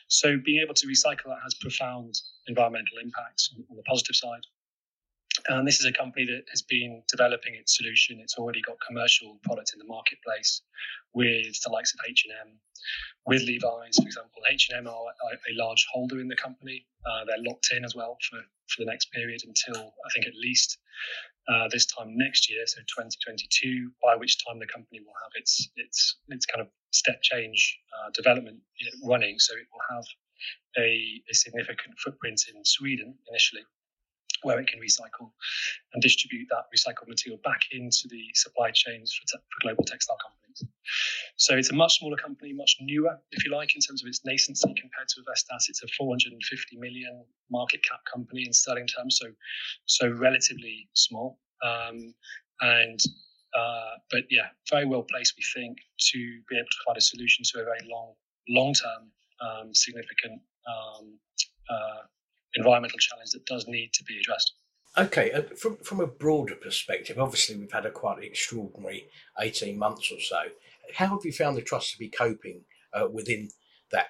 So 0.08 0.36
being 0.44 0.62
able 0.62 0.74
to 0.74 0.86
recycle 0.86 1.26
that 1.26 1.40
has 1.42 1.54
profound 1.54 2.14
environmental 2.46 2.98
impacts 3.02 3.50
on, 3.56 3.64
on 3.70 3.76
the 3.76 3.82
positive 3.82 4.16
side. 4.16 4.44
And 5.46 5.66
this 5.66 5.78
is 5.78 5.86
a 5.86 5.92
company 5.92 6.24
that 6.26 6.44
has 6.50 6.62
been 6.62 7.02
developing 7.08 7.54
its 7.54 7.76
solution. 7.76 8.18
It's 8.20 8.38
already 8.38 8.62
got 8.62 8.76
commercial 8.86 9.38
product 9.42 9.72
in 9.74 9.78
the 9.78 9.84
marketplace 9.84 10.62
with 11.12 11.60
the 11.62 11.70
likes 11.70 11.92
of 11.92 12.00
H&M, 12.08 12.58
with 13.26 13.42
Levi's, 13.42 13.96
for 13.96 14.06
example. 14.06 14.42
H&M 14.50 14.86
are 14.86 15.06
a 15.50 15.52
large 15.54 15.86
holder 15.92 16.20
in 16.20 16.28
the 16.28 16.36
company. 16.36 16.86
Uh, 17.04 17.24
they're 17.26 17.44
locked 17.46 17.68
in 17.76 17.84
as 17.84 17.94
well 17.94 18.16
for, 18.28 18.38
for 18.68 18.84
the 18.84 18.86
next 18.86 19.12
period 19.12 19.42
until 19.44 19.76
I 19.76 20.08
think 20.14 20.26
at 20.26 20.34
least 20.34 20.78
uh, 21.48 21.68
this 21.70 21.86
time 21.86 22.16
next 22.16 22.50
year, 22.50 22.64
so 22.66 22.80
2022, 22.80 23.90
by 24.02 24.16
which 24.16 24.42
time 24.46 24.58
the 24.58 24.66
company 24.66 25.00
will 25.00 25.12
have 25.22 25.32
its 25.34 25.68
its 25.76 26.16
its 26.28 26.46
kind 26.46 26.62
of 26.62 26.68
step 26.90 27.20
change 27.22 27.78
uh, 27.92 28.10
development 28.14 28.60
running. 29.04 29.38
So 29.38 29.54
it 29.54 29.66
will 29.70 29.96
have 29.96 30.04
a, 30.78 31.22
a 31.30 31.34
significant 31.34 31.98
footprint 31.98 32.40
in 32.54 32.64
Sweden 32.64 33.14
initially, 33.28 33.64
where 34.42 34.60
it 34.60 34.66
can 34.66 34.80
recycle 34.80 35.30
and 35.92 36.02
distribute 36.02 36.46
that 36.50 36.64
recycled 36.74 37.08
material 37.08 37.40
back 37.44 37.60
into 37.72 38.08
the 38.08 38.22
supply 38.34 38.70
chains 38.72 39.14
for, 39.14 39.24
te- 39.26 39.42
for, 39.42 39.60
global 39.62 39.84
textile 39.84 40.18
companies. 40.22 40.64
So 41.36 41.56
it's 41.56 41.70
a 41.70 41.74
much 41.74 41.98
smaller 41.98 42.16
company, 42.16 42.52
much 42.52 42.76
newer, 42.80 43.16
if 43.32 43.44
you 43.44 43.52
like, 43.52 43.74
in 43.74 43.80
terms 43.80 44.02
of 44.02 44.08
its 44.08 44.20
nascency 44.20 44.74
compared 44.76 45.08
to 45.08 45.22
Vestas. 45.26 45.66
It's 45.68 45.82
a 45.82 45.88
450 45.96 46.76
million 46.76 47.24
market 47.50 47.80
cap 47.88 48.00
company 48.12 48.44
in 48.46 48.52
sterling 48.52 48.86
terms, 48.86 49.18
so 49.20 49.28
so 49.86 50.10
relatively 50.10 50.88
small. 50.94 51.38
Um, 51.62 52.14
and 52.60 53.00
uh, 53.56 53.96
but 54.10 54.22
yeah, 54.30 54.48
very 54.70 54.84
well 54.84 55.02
placed, 55.02 55.34
we 55.36 55.44
think, 55.54 55.78
to 56.12 56.18
be 56.48 56.56
able 56.56 56.66
to 56.66 56.76
provide 56.84 56.98
a 56.98 57.00
solution 57.00 57.44
to 57.44 57.60
a 57.60 57.64
very 57.64 57.80
long, 57.88 58.14
long 58.48 58.74
term, 58.74 59.10
um, 59.40 59.74
significant 59.74 60.40
um, 60.66 61.18
uh, 61.70 62.02
environmental 62.56 62.98
challenge 62.98 63.30
that 63.30 63.46
does 63.46 63.66
need 63.66 63.92
to 63.92 64.04
be 64.04 64.18
addressed. 64.18 64.54
Okay, 64.96 65.32
uh, 65.32 65.42
from 65.56 65.76
from 65.78 66.00
a 66.00 66.06
broader 66.06 66.54
perspective, 66.54 67.18
obviously 67.18 67.56
we've 67.56 67.72
had 67.72 67.86
a 67.86 67.90
quite 67.90 68.22
extraordinary 68.22 69.08
eighteen 69.40 69.78
months 69.78 70.12
or 70.12 70.20
so. 70.20 70.42
How 70.94 71.08
have 71.08 71.24
you 71.24 71.32
found 71.32 71.56
the 71.56 71.62
trust 71.62 71.92
to 71.92 71.98
be 71.98 72.08
coping 72.08 72.64
uh, 72.92 73.08
within 73.10 73.50
that 73.90 74.08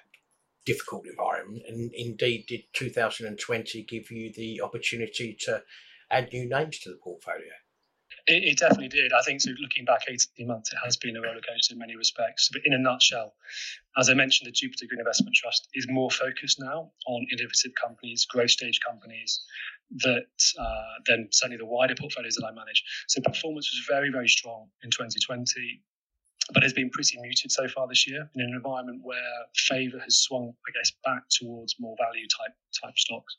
difficult 0.65 1.07
environment? 1.07 1.63
And 1.67 1.91
indeed, 1.93 2.45
did 2.47 2.63
2020 2.73 3.83
give 3.83 4.11
you 4.11 4.31
the 4.33 4.61
opportunity 4.61 5.35
to 5.41 5.63
add 6.11 6.33
new 6.33 6.47
names 6.47 6.79
to 6.79 6.89
the 6.89 6.97
portfolio? 6.97 7.53
It, 8.27 8.43
it, 8.43 8.57
definitely 8.57 8.89
did. 8.89 9.13
I 9.13 9.21
think 9.21 9.41
so. 9.41 9.51
Looking 9.61 9.85
back 9.85 10.01
18 10.07 10.47
months, 10.47 10.71
it 10.73 10.77
has 10.83 10.97
been 10.97 11.15
a 11.15 11.21
rollercoaster 11.21 11.71
in 11.71 11.77
many 11.77 11.95
respects. 11.95 12.49
But 12.51 12.61
in 12.65 12.73
a 12.73 12.77
nutshell, 12.77 13.35
as 13.97 14.09
I 14.09 14.15
mentioned, 14.15 14.47
the 14.47 14.51
Jupiter 14.51 14.87
Green 14.87 14.99
Investment 14.99 15.35
Trust 15.35 15.67
is 15.75 15.87
more 15.87 16.09
focused 16.09 16.59
now 16.59 16.91
on 17.05 17.27
innovative 17.31 17.73
companies, 17.81 18.25
growth 18.25 18.49
stage 18.49 18.79
companies, 18.85 19.41
that 19.97 20.25
uh, 20.59 20.93
than 21.05 21.27
certainly 21.31 21.57
the 21.57 21.65
wider 21.65 21.93
portfolios 21.93 22.35
that 22.35 22.45
I 22.45 22.51
manage. 22.51 22.83
So 23.07 23.21
performance 23.21 23.69
was 23.71 23.85
very, 23.87 24.09
very 24.11 24.27
strong 24.27 24.69
in 24.83 24.89
2020 24.89 25.81
but 26.53 26.61
has 26.61 26.73
been 26.73 26.89
pretty 26.89 27.19
muted 27.19 27.51
so 27.51 27.67
far 27.67 27.87
this 27.87 28.07
year 28.07 28.29
in 28.35 28.41
an 28.41 28.53
environment 28.53 29.01
where 29.03 29.17
favour 29.55 29.99
has 29.99 30.19
swung, 30.19 30.53
I 30.67 30.71
guess, 30.77 30.91
back 31.03 31.23
towards 31.29 31.75
more 31.79 31.95
value 31.99 32.27
type 32.27 32.53
type 32.83 32.97
stocks. 32.97 33.37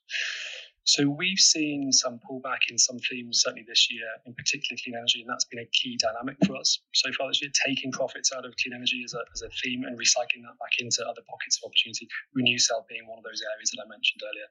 So 0.86 1.10
we've 1.10 1.42
seen 1.42 1.90
some 1.90 2.20
pullback 2.22 2.70
in 2.70 2.78
some 2.78 2.98
themes 3.10 3.42
certainly 3.42 3.66
this 3.66 3.90
year, 3.90 4.06
in 4.24 4.34
particular 4.34 4.78
clean 4.78 4.94
energy, 4.94 5.18
and 5.20 5.28
that's 5.28 5.44
been 5.44 5.58
a 5.58 5.66
key 5.74 5.98
dynamic 5.98 6.38
for 6.46 6.54
us 6.54 6.78
so 6.94 7.10
far 7.18 7.26
this 7.26 7.42
year. 7.42 7.50
Taking 7.66 7.90
profits 7.90 8.30
out 8.30 8.46
of 8.46 8.54
clean 8.62 8.72
energy 8.72 9.02
as 9.04 9.12
a, 9.12 9.18
as 9.34 9.42
a 9.42 9.50
theme 9.50 9.82
and 9.82 9.98
recycling 9.98 10.46
that 10.46 10.54
back 10.62 10.78
into 10.78 11.02
other 11.02 11.26
pockets 11.26 11.58
of 11.58 11.66
opportunity. 11.66 12.06
Renewcell 12.38 12.86
being 12.86 13.02
one 13.10 13.18
of 13.18 13.26
those 13.26 13.42
areas 13.42 13.74
that 13.74 13.82
I 13.82 13.86
mentioned 13.90 14.22
earlier. 14.22 14.48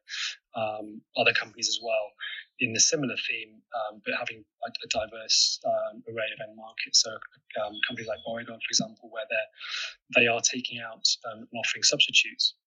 Um, 0.60 0.86
other 1.16 1.32
companies 1.32 1.72
as 1.72 1.80
well 1.82 2.12
in 2.60 2.74
the 2.76 2.84
similar 2.84 3.16
theme, 3.16 3.64
um, 3.72 4.04
but 4.04 4.20
having 4.20 4.44
a, 4.44 4.70
a 4.76 4.88
diverse 4.92 5.60
um, 5.64 6.04
array 6.04 6.28
of 6.36 6.44
end 6.44 6.60
markets. 6.60 7.00
So 7.00 7.16
um, 7.64 7.80
companies 7.88 8.12
like 8.12 8.20
Borregaard, 8.28 8.60
for 8.60 8.72
example, 8.76 9.08
where 9.08 9.28
they 9.32 10.20
they 10.20 10.28
are 10.28 10.44
taking 10.44 10.84
out 10.84 11.08
um, 11.32 11.48
and 11.48 11.60
offering 11.64 11.84
substitutes 11.84 12.60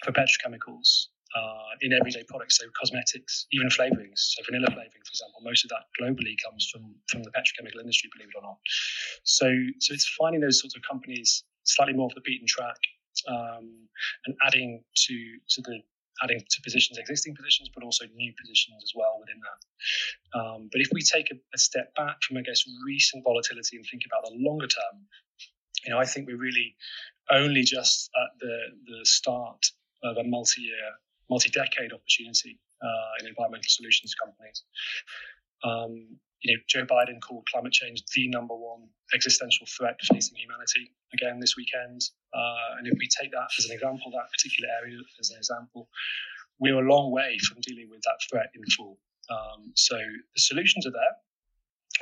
for 0.00 0.12
petrochemicals 0.16 1.12
uh, 1.36 1.72
in 1.80 1.92
everyday 1.92 2.24
products, 2.28 2.58
so 2.58 2.66
cosmetics, 2.78 3.46
even 3.52 3.68
flavorings. 3.68 4.36
So 4.36 4.42
vanilla 4.44 4.66
flavoring, 4.66 5.02
for 5.04 5.12
example, 5.12 5.40
most 5.42 5.64
of 5.64 5.70
that 5.70 5.84
globally 6.00 6.36
comes 6.44 6.68
from 6.72 6.94
from 7.08 7.22
the 7.22 7.30
petrochemical 7.30 7.80
industry, 7.80 8.10
believe 8.14 8.28
it 8.34 8.38
or 8.38 8.42
not. 8.42 8.58
So 9.24 9.46
so 9.80 9.94
it's 9.94 10.08
finding 10.18 10.40
those 10.40 10.60
sorts 10.60 10.76
of 10.76 10.82
companies 10.82 11.44
slightly 11.64 11.94
more 11.94 12.06
off 12.06 12.14
the 12.14 12.22
beaten 12.24 12.46
track 12.46 12.78
um, 13.28 13.88
and 14.26 14.36
adding 14.46 14.82
to 15.06 15.14
to 15.50 15.62
the 15.62 15.80
adding 16.22 16.38
to 16.38 16.62
positions, 16.62 16.98
existing 16.98 17.34
positions, 17.34 17.70
but 17.74 17.82
also 17.82 18.04
new 18.14 18.32
positions 18.40 18.82
as 18.84 18.92
well 18.94 19.18
within 19.18 19.40
that. 19.40 20.38
Um, 20.38 20.68
but 20.70 20.80
if 20.80 20.88
we 20.92 21.02
take 21.02 21.30
a, 21.32 21.34
a, 21.34 21.58
step 21.58 21.92
back 21.96 22.22
from, 22.22 22.36
I 22.36 22.42
guess, 22.42 22.62
recent 22.86 23.24
volatility 23.24 23.76
and 23.76 23.84
think 23.90 24.02
about 24.06 24.30
the 24.30 24.36
longer 24.36 24.68
term, 24.68 25.06
you 25.84 25.90
know, 25.90 25.98
I 25.98 26.04
think 26.04 26.28
we're 26.28 26.36
really 26.36 26.76
only 27.30 27.62
just 27.62 28.10
at 28.14 28.38
the 28.40 28.56
the 28.86 29.04
start 29.04 29.66
of 30.04 30.16
a 30.16 30.24
multi-year 30.24 30.90
multi-decade 31.30 31.92
opportunity 31.92 32.58
uh, 32.82 33.12
in 33.20 33.26
environmental 33.26 33.68
solutions 33.68 34.14
companies. 34.14 34.64
Um, 35.64 36.18
you 36.42 36.54
know, 36.54 36.60
Joe 36.68 36.84
Biden 36.84 37.20
called 37.20 37.46
climate 37.46 37.72
change 37.72 38.02
the 38.14 38.28
number 38.28 38.54
one 38.54 38.88
existential 39.14 39.66
threat 39.78 39.94
facing 40.10 40.36
humanity 40.36 40.90
again 41.14 41.38
this 41.38 41.54
weekend. 41.56 42.02
Uh, 42.34 42.78
and 42.78 42.86
if 42.86 42.94
we 42.98 43.06
take 43.06 43.30
that 43.30 43.46
as 43.58 43.66
an 43.66 43.72
example, 43.72 44.10
that 44.10 44.26
particular 44.34 44.68
area 44.82 44.98
as 45.20 45.30
an 45.30 45.38
example, 45.38 45.88
we're 46.58 46.82
a 46.82 46.88
long 46.88 47.12
way 47.12 47.38
from 47.46 47.58
dealing 47.62 47.88
with 47.90 48.02
that 48.02 48.18
threat 48.28 48.50
in 48.54 48.62
full. 48.76 48.98
Um, 49.30 49.72
so 49.76 49.96
the 49.96 50.40
solutions 50.40 50.86
are 50.86 50.90
there 50.90 51.11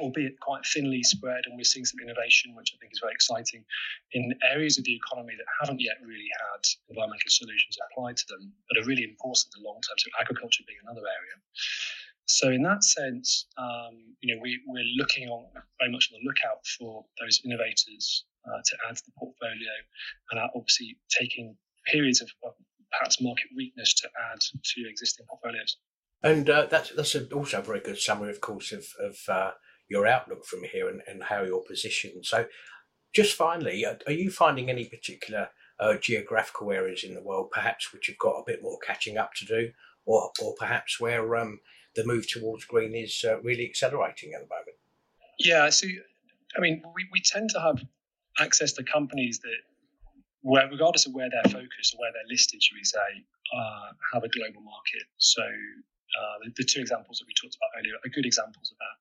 albeit 0.00 0.40
quite 0.40 0.64
thinly 0.66 1.02
spread, 1.02 1.44
and 1.46 1.56
we're 1.56 1.64
seeing 1.64 1.84
some 1.84 2.00
innovation, 2.00 2.54
which 2.56 2.72
I 2.74 2.76
think 2.78 2.92
is 2.92 3.00
very 3.00 3.12
exciting, 3.12 3.64
in 4.12 4.34
areas 4.50 4.78
of 4.78 4.84
the 4.84 4.96
economy 4.96 5.34
that 5.36 5.46
haven't 5.60 5.80
yet 5.80 5.96
really 6.04 6.30
had 6.50 6.62
environmental 6.88 7.28
solutions 7.28 7.76
applied 7.90 8.16
to 8.16 8.26
them, 8.28 8.52
but 8.68 8.82
are 8.82 8.88
really 8.88 9.04
important 9.04 9.52
in 9.54 9.62
the 9.62 9.68
long 9.68 9.80
term. 9.84 9.96
So 9.98 10.08
agriculture 10.20 10.64
being 10.66 10.80
another 10.82 11.06
area. 11.06 11.36
So 12.26 12.50
in 12.50 12.62
that 12.62 12.82
sense, 12.84 13.46
um, 13.58 14.14
you 14.20 14.34
know, 14.34 14.40
we, 14.40 14.60
we're 14.66 14.92
looking 14.96 15.28
on 15.28 15.46
very 15.80 15.90
much 15.90 16.10
on 16.12 16.20
the 16.20 16.26
lookout 16.26 16.64
for 16.78 17.04
those 17.20 17.42
innovators 17.44 18.24
uh, 18.46 18.60
to 18.64 18.76
add 18.88 18.96
to 18.96 19.02
the 19.06 19.12
portfolio, 19.18 19.74
and 20.30 20.40
are 20.40 20.50
obviously 20.54 20.96
taking 21.10 21.56
periods 21.86 22.20
of, 22.20 22.30
of 22.44 22.54
perhaps 22.92 23.20
market 23.20 23.50
weakness 23.56 23.94
to 23.94 24.08
add 24.32 24.40
to 24.40 24.88
existing 24.88 25.26
portfolios. 25.28 25.76
And 26.22 26.50
uh, 26.50 26.66
that's 26.66 26.90
that's 26.90 27.14
a, 27.14 27.26
also 27.32 27.58
a 27.58 27.62
very 27.62 27.80
good 27.80 27.98
summary, 27.98 28.30
of 28.30 28.40
course, 28.40 28.72
of, 28.72 28.84
of 29.00 29.16
uh, 29.28 29.52
your 29.90 30.06
outlook 30.06 30.46
from 30.46 30.62
here 30.64 30.88
and, 30.88 31.02
and 31.06 31.24
how 31.24 31.42
you're 31.42 31.64
positioned. 31.68 32.24
So, 32.24 32.46
just 33.12 33.36
finally, 33.36 33.84
are 33.84 34.12
you 34.12 34.30
finding 34.30 34.70
any 34.70 34.84
particular 34.84 35.48
uh, 35.80 35.96
geographical 36.00 36.70
areas 36.70 37.02
in 37.04 37.14
the 37.14 37.22
world, 37.22 37.50
perhaps 37.50 37.92
which 37.92 38.06
have 38.06 38.18
got 38.18 38.38
a 38.38 38.44
bit 38.46 38.62
more 38.62 38.78
catching 38.86 39.18
up 39.18 39.34
to 39.34 39.44
do, 39.44 39.70
or 40.06 40.30
or 40.40 40.54
perhaps 40.58 41.00
where 41.00 41.36
um, 41.36 41.60
the 41.96 42.06
move 42.06 42.28
towards 42.28 42.64
green 42.64 42.94
is 42.94 43.24
uh, 43.28 43.40
really 43.40 43.66
accelerating 43.66 44.32
at 44.34 44.42
the 44.42 44.54
moment? 44.54 44.76
Yeah, 45.38 45.70
so 45.70 45.86
I 46.56 46.60
mean, 46.60 46.82
we, 46.94 47.08
we 47.12 47.20
tend 47.20 47.50
to 47.50 47.60
have 47.60 47.82
access 48.38 48.72
to 48.74 48.84
companies 48.84 49.40
that, 49.40 49.60
where 50.42 50.68
regardless 50.70 51.06
of 51.06 51.14
where 51.14 51.28
they're 51.30 51.52
focused 51.52 51.94
or 51.94 51.98
where 51.98 52.12
they're 52.12 52.30
listed, 52.30 52.62
should 52.62 52.76
we 52.76 52.84
say, 52.84 53.24
uh, 53.56 53.88
have 54.14 54.24
a 54.24 54.28
global 54.28 54.62
market. 54.62 55.04
So 55.18 55.42
uh, 55.42 56.36
the, 56.44 56.50
the, 56.56 56.64
two 56.64 56.80
examples 56.80 57.18
that 57.18 57.26
we 57.26 57.34
talked 57.34 57.56
about 57.56 57.78
earlier 57.78 57.94
are 57.94 58.08
good 58.08 58.26
examples 58.26 58.72
of 58.72 58.78
that. 58.78 58.96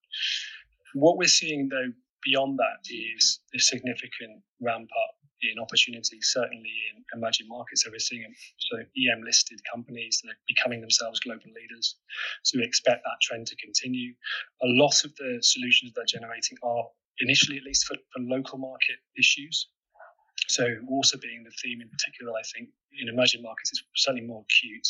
What 0.94 1.18
we're 1.18 1.28
seeing, 1.28 1.70
though, 1.70 1.92
beyond 2.24 2.60
that 2.60 2.90
is 2.90 3.40
a 3.56 3.60
significant 3.60 4.42
ramp 4.62 4.90
up 4.90 5.16
in 5.42 5.60
opportunities, 5.60 6.32
certainly 6.34 6.74
in 6.92 7.04
emerging 7.16 7.48
markets. 7.48 7.84
So 7.84 7.92
we're 7.92 8.00
seeing 8.00 8.34
so 8.58 8.78
EM 8.78 9.24
listed 9.24 9.60
companies 9.72 10.20
that 10.24 10.32
are 10.32 10.42
becoming 10.48 10.82
themselves 10.82 11.20
global 11.20 11.52
leaders. 11.56 11.96
So 12.44 12.60
we 12.60 12.66
expect 12.66 13.04
that 13.06 13.22
trend 13.22 13.48
to 13.48 13.56
continue. 13.56 14.14
A 14.62 14.68
lot 14.68 15.06
of 15.06 15.16
the 15.16 15.40
solutions 15.42 15.94
they're 15.96 16.06
generating 16.06 16.58
are 16.64 16.84
initially, 17.20 17.58
at 17.58 17.64
least, 17.64 17.86
for, 17.86 17.96
for 17.96 18.20
local 18.20 18.58
market 18.58 18.98
issues. 19.18 19.68
So 20.48 20.66
water 20.84 21.18
being 21.22 21.44
the 21.44 21.56
theme 21.62 21.82
in 21.82 21.90
particular, 21.90 22.34
I 22.34 22.44
think 22.56 22.70
in 23.00 23.08
emerging 23.08 23.44
markets 23.44 23.72
is 23.72 23.84
certainly 23.96 24.26
more 24.26 24.44
acute 24.44 24.88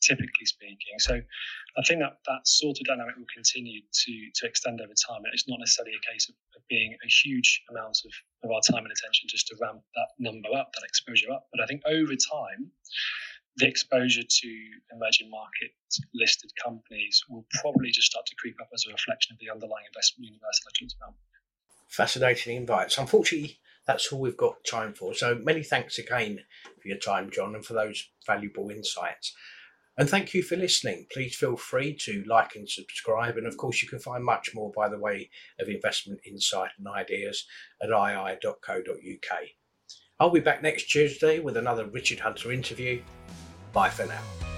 typically 0.00 0.46
speaking. 0.46 0.98
So 0.98 1.14
I 1.18 1.82
think 1.86 2.00
that 2.00 2.18
that 2.26 2.46
sort 2.46 2.78
of 2.80 2.86
dynamic 2.86 3.16
will 3.16 3.30
continue 3.34 3.82
to 3.82 4.12
to 4.34 4.46
extend 4.46 4.80
over 4.80 4.94
time. 4.94 5.22
It's 5.32 5.48
not 5.48 5.58
necessarily 5.58 5.94
a 5.94 6.12
case 6.12 6.28
of, 6.28 6.34
of 6.56 6.62
being 6.68 6.96
a 7.04 7.08
huge 7.08 7.62
amount 7.70 7.98
of, 8.04 8.12
of 8.44 8.50
our 8.50 8.60
time 8.62 8.84
and 8.84 8.92
attention 8.92 9.28
just 9.28 9.48
to 9.48 9.56
ramp 9.60 9.82
that 9.94 10.10
number 10.18 10.48
up, 10.56 10.72
that 10.74 10.86
exposure 10.86 11.30
up. 11.32 11.46
But 11.52 11.62
I 11.62 11.66
think 11.66 11.82
over 11.86 12.14
time, 12.14 12.70
the 13.56 13.66
exposure 13.66 14.22
to 14.22 14.50
emerging 14.94 15.30
market 15.30 15.74
listed 16.14 16.50
companies 16.62 17.24
will 17.28 17.44
probably 17.60 17.90
just 17.90 18.10
start 18.10 18.24
to 18.26 18.36
creep 18.36 18.54
up 18.60 18.68
as 18.72 18.84
a 18.88 18.92
reflection 18.92 19.34
of 19.34 19.38
the 19.40 19.50
underlying 19.50 19.86
investment 19.92 20.30
universe 20.30 20.60
that 20.62 20.70
I 20.70 20.78
talked 20.78 20.94
about. 20.96 21.14
Fascinating 21.88 22.56
invites. 22.56 22.98
Unfortunately, 22.98 23.58
that's 23.86 24.12
all 24.12 24.20
we've 24.20 24.36
got 24.36 24.62
time 24.64 24.92
for. 24.92 25.14
So 25.14 25.34
many 25.34 25.62
thanks 25.62 25.98
again 25.98 26.40
for 26.80 26.88
your 26.88 26.98
time, 26.98 27.30
Jon, 27.30 27.54
and 27.54 27.64
for 27.64 27.72
those 27.72 28.08
valuable 28.26 28.70
insights. 28.70 29.34
And 29.98 30.08
thank 30.08 30.32
you 30.32 30.44
for 30.44 30.56
listening. 30.56 31.06
Please 31.12 31.34
feel 31.34 31.56
free 31.56 31.92
to 32.04 32.22
like 32.26 32.54
and 32.54 32.68
subscribe. 32.70 33.36
And 33.36 33.48
of 33.48 33.56
course, 33.56 33.82
you 33.82 33.88
can 33.88 33.98
find 33.98 34.24
much 34.24 34.54
more 34.54 34.70
by 34.74 34.88
the 34.88 34.98
way 34.98 35.28
of 35.58 35.68
investment 35.68 36.20
insight 36.24 36.70
and 36.78 36.86
ideas 36.86 37.44
at 37.82 37.88
ii.co.uk. 37.90 39.38
I'll 40.20 40.30
be 40.30 40.40
back 40.40 40.62
next 40.62 40.84
Tuesday 40.84 41.40
with 41.40 41.56
another 41.56 41.86
Richard 41.86 42.20
Hunter 42.20 42.52
interview. 42.52 43.02
Bye 43.72 43.90
for 43.90 44.06
now. 44.06 44.57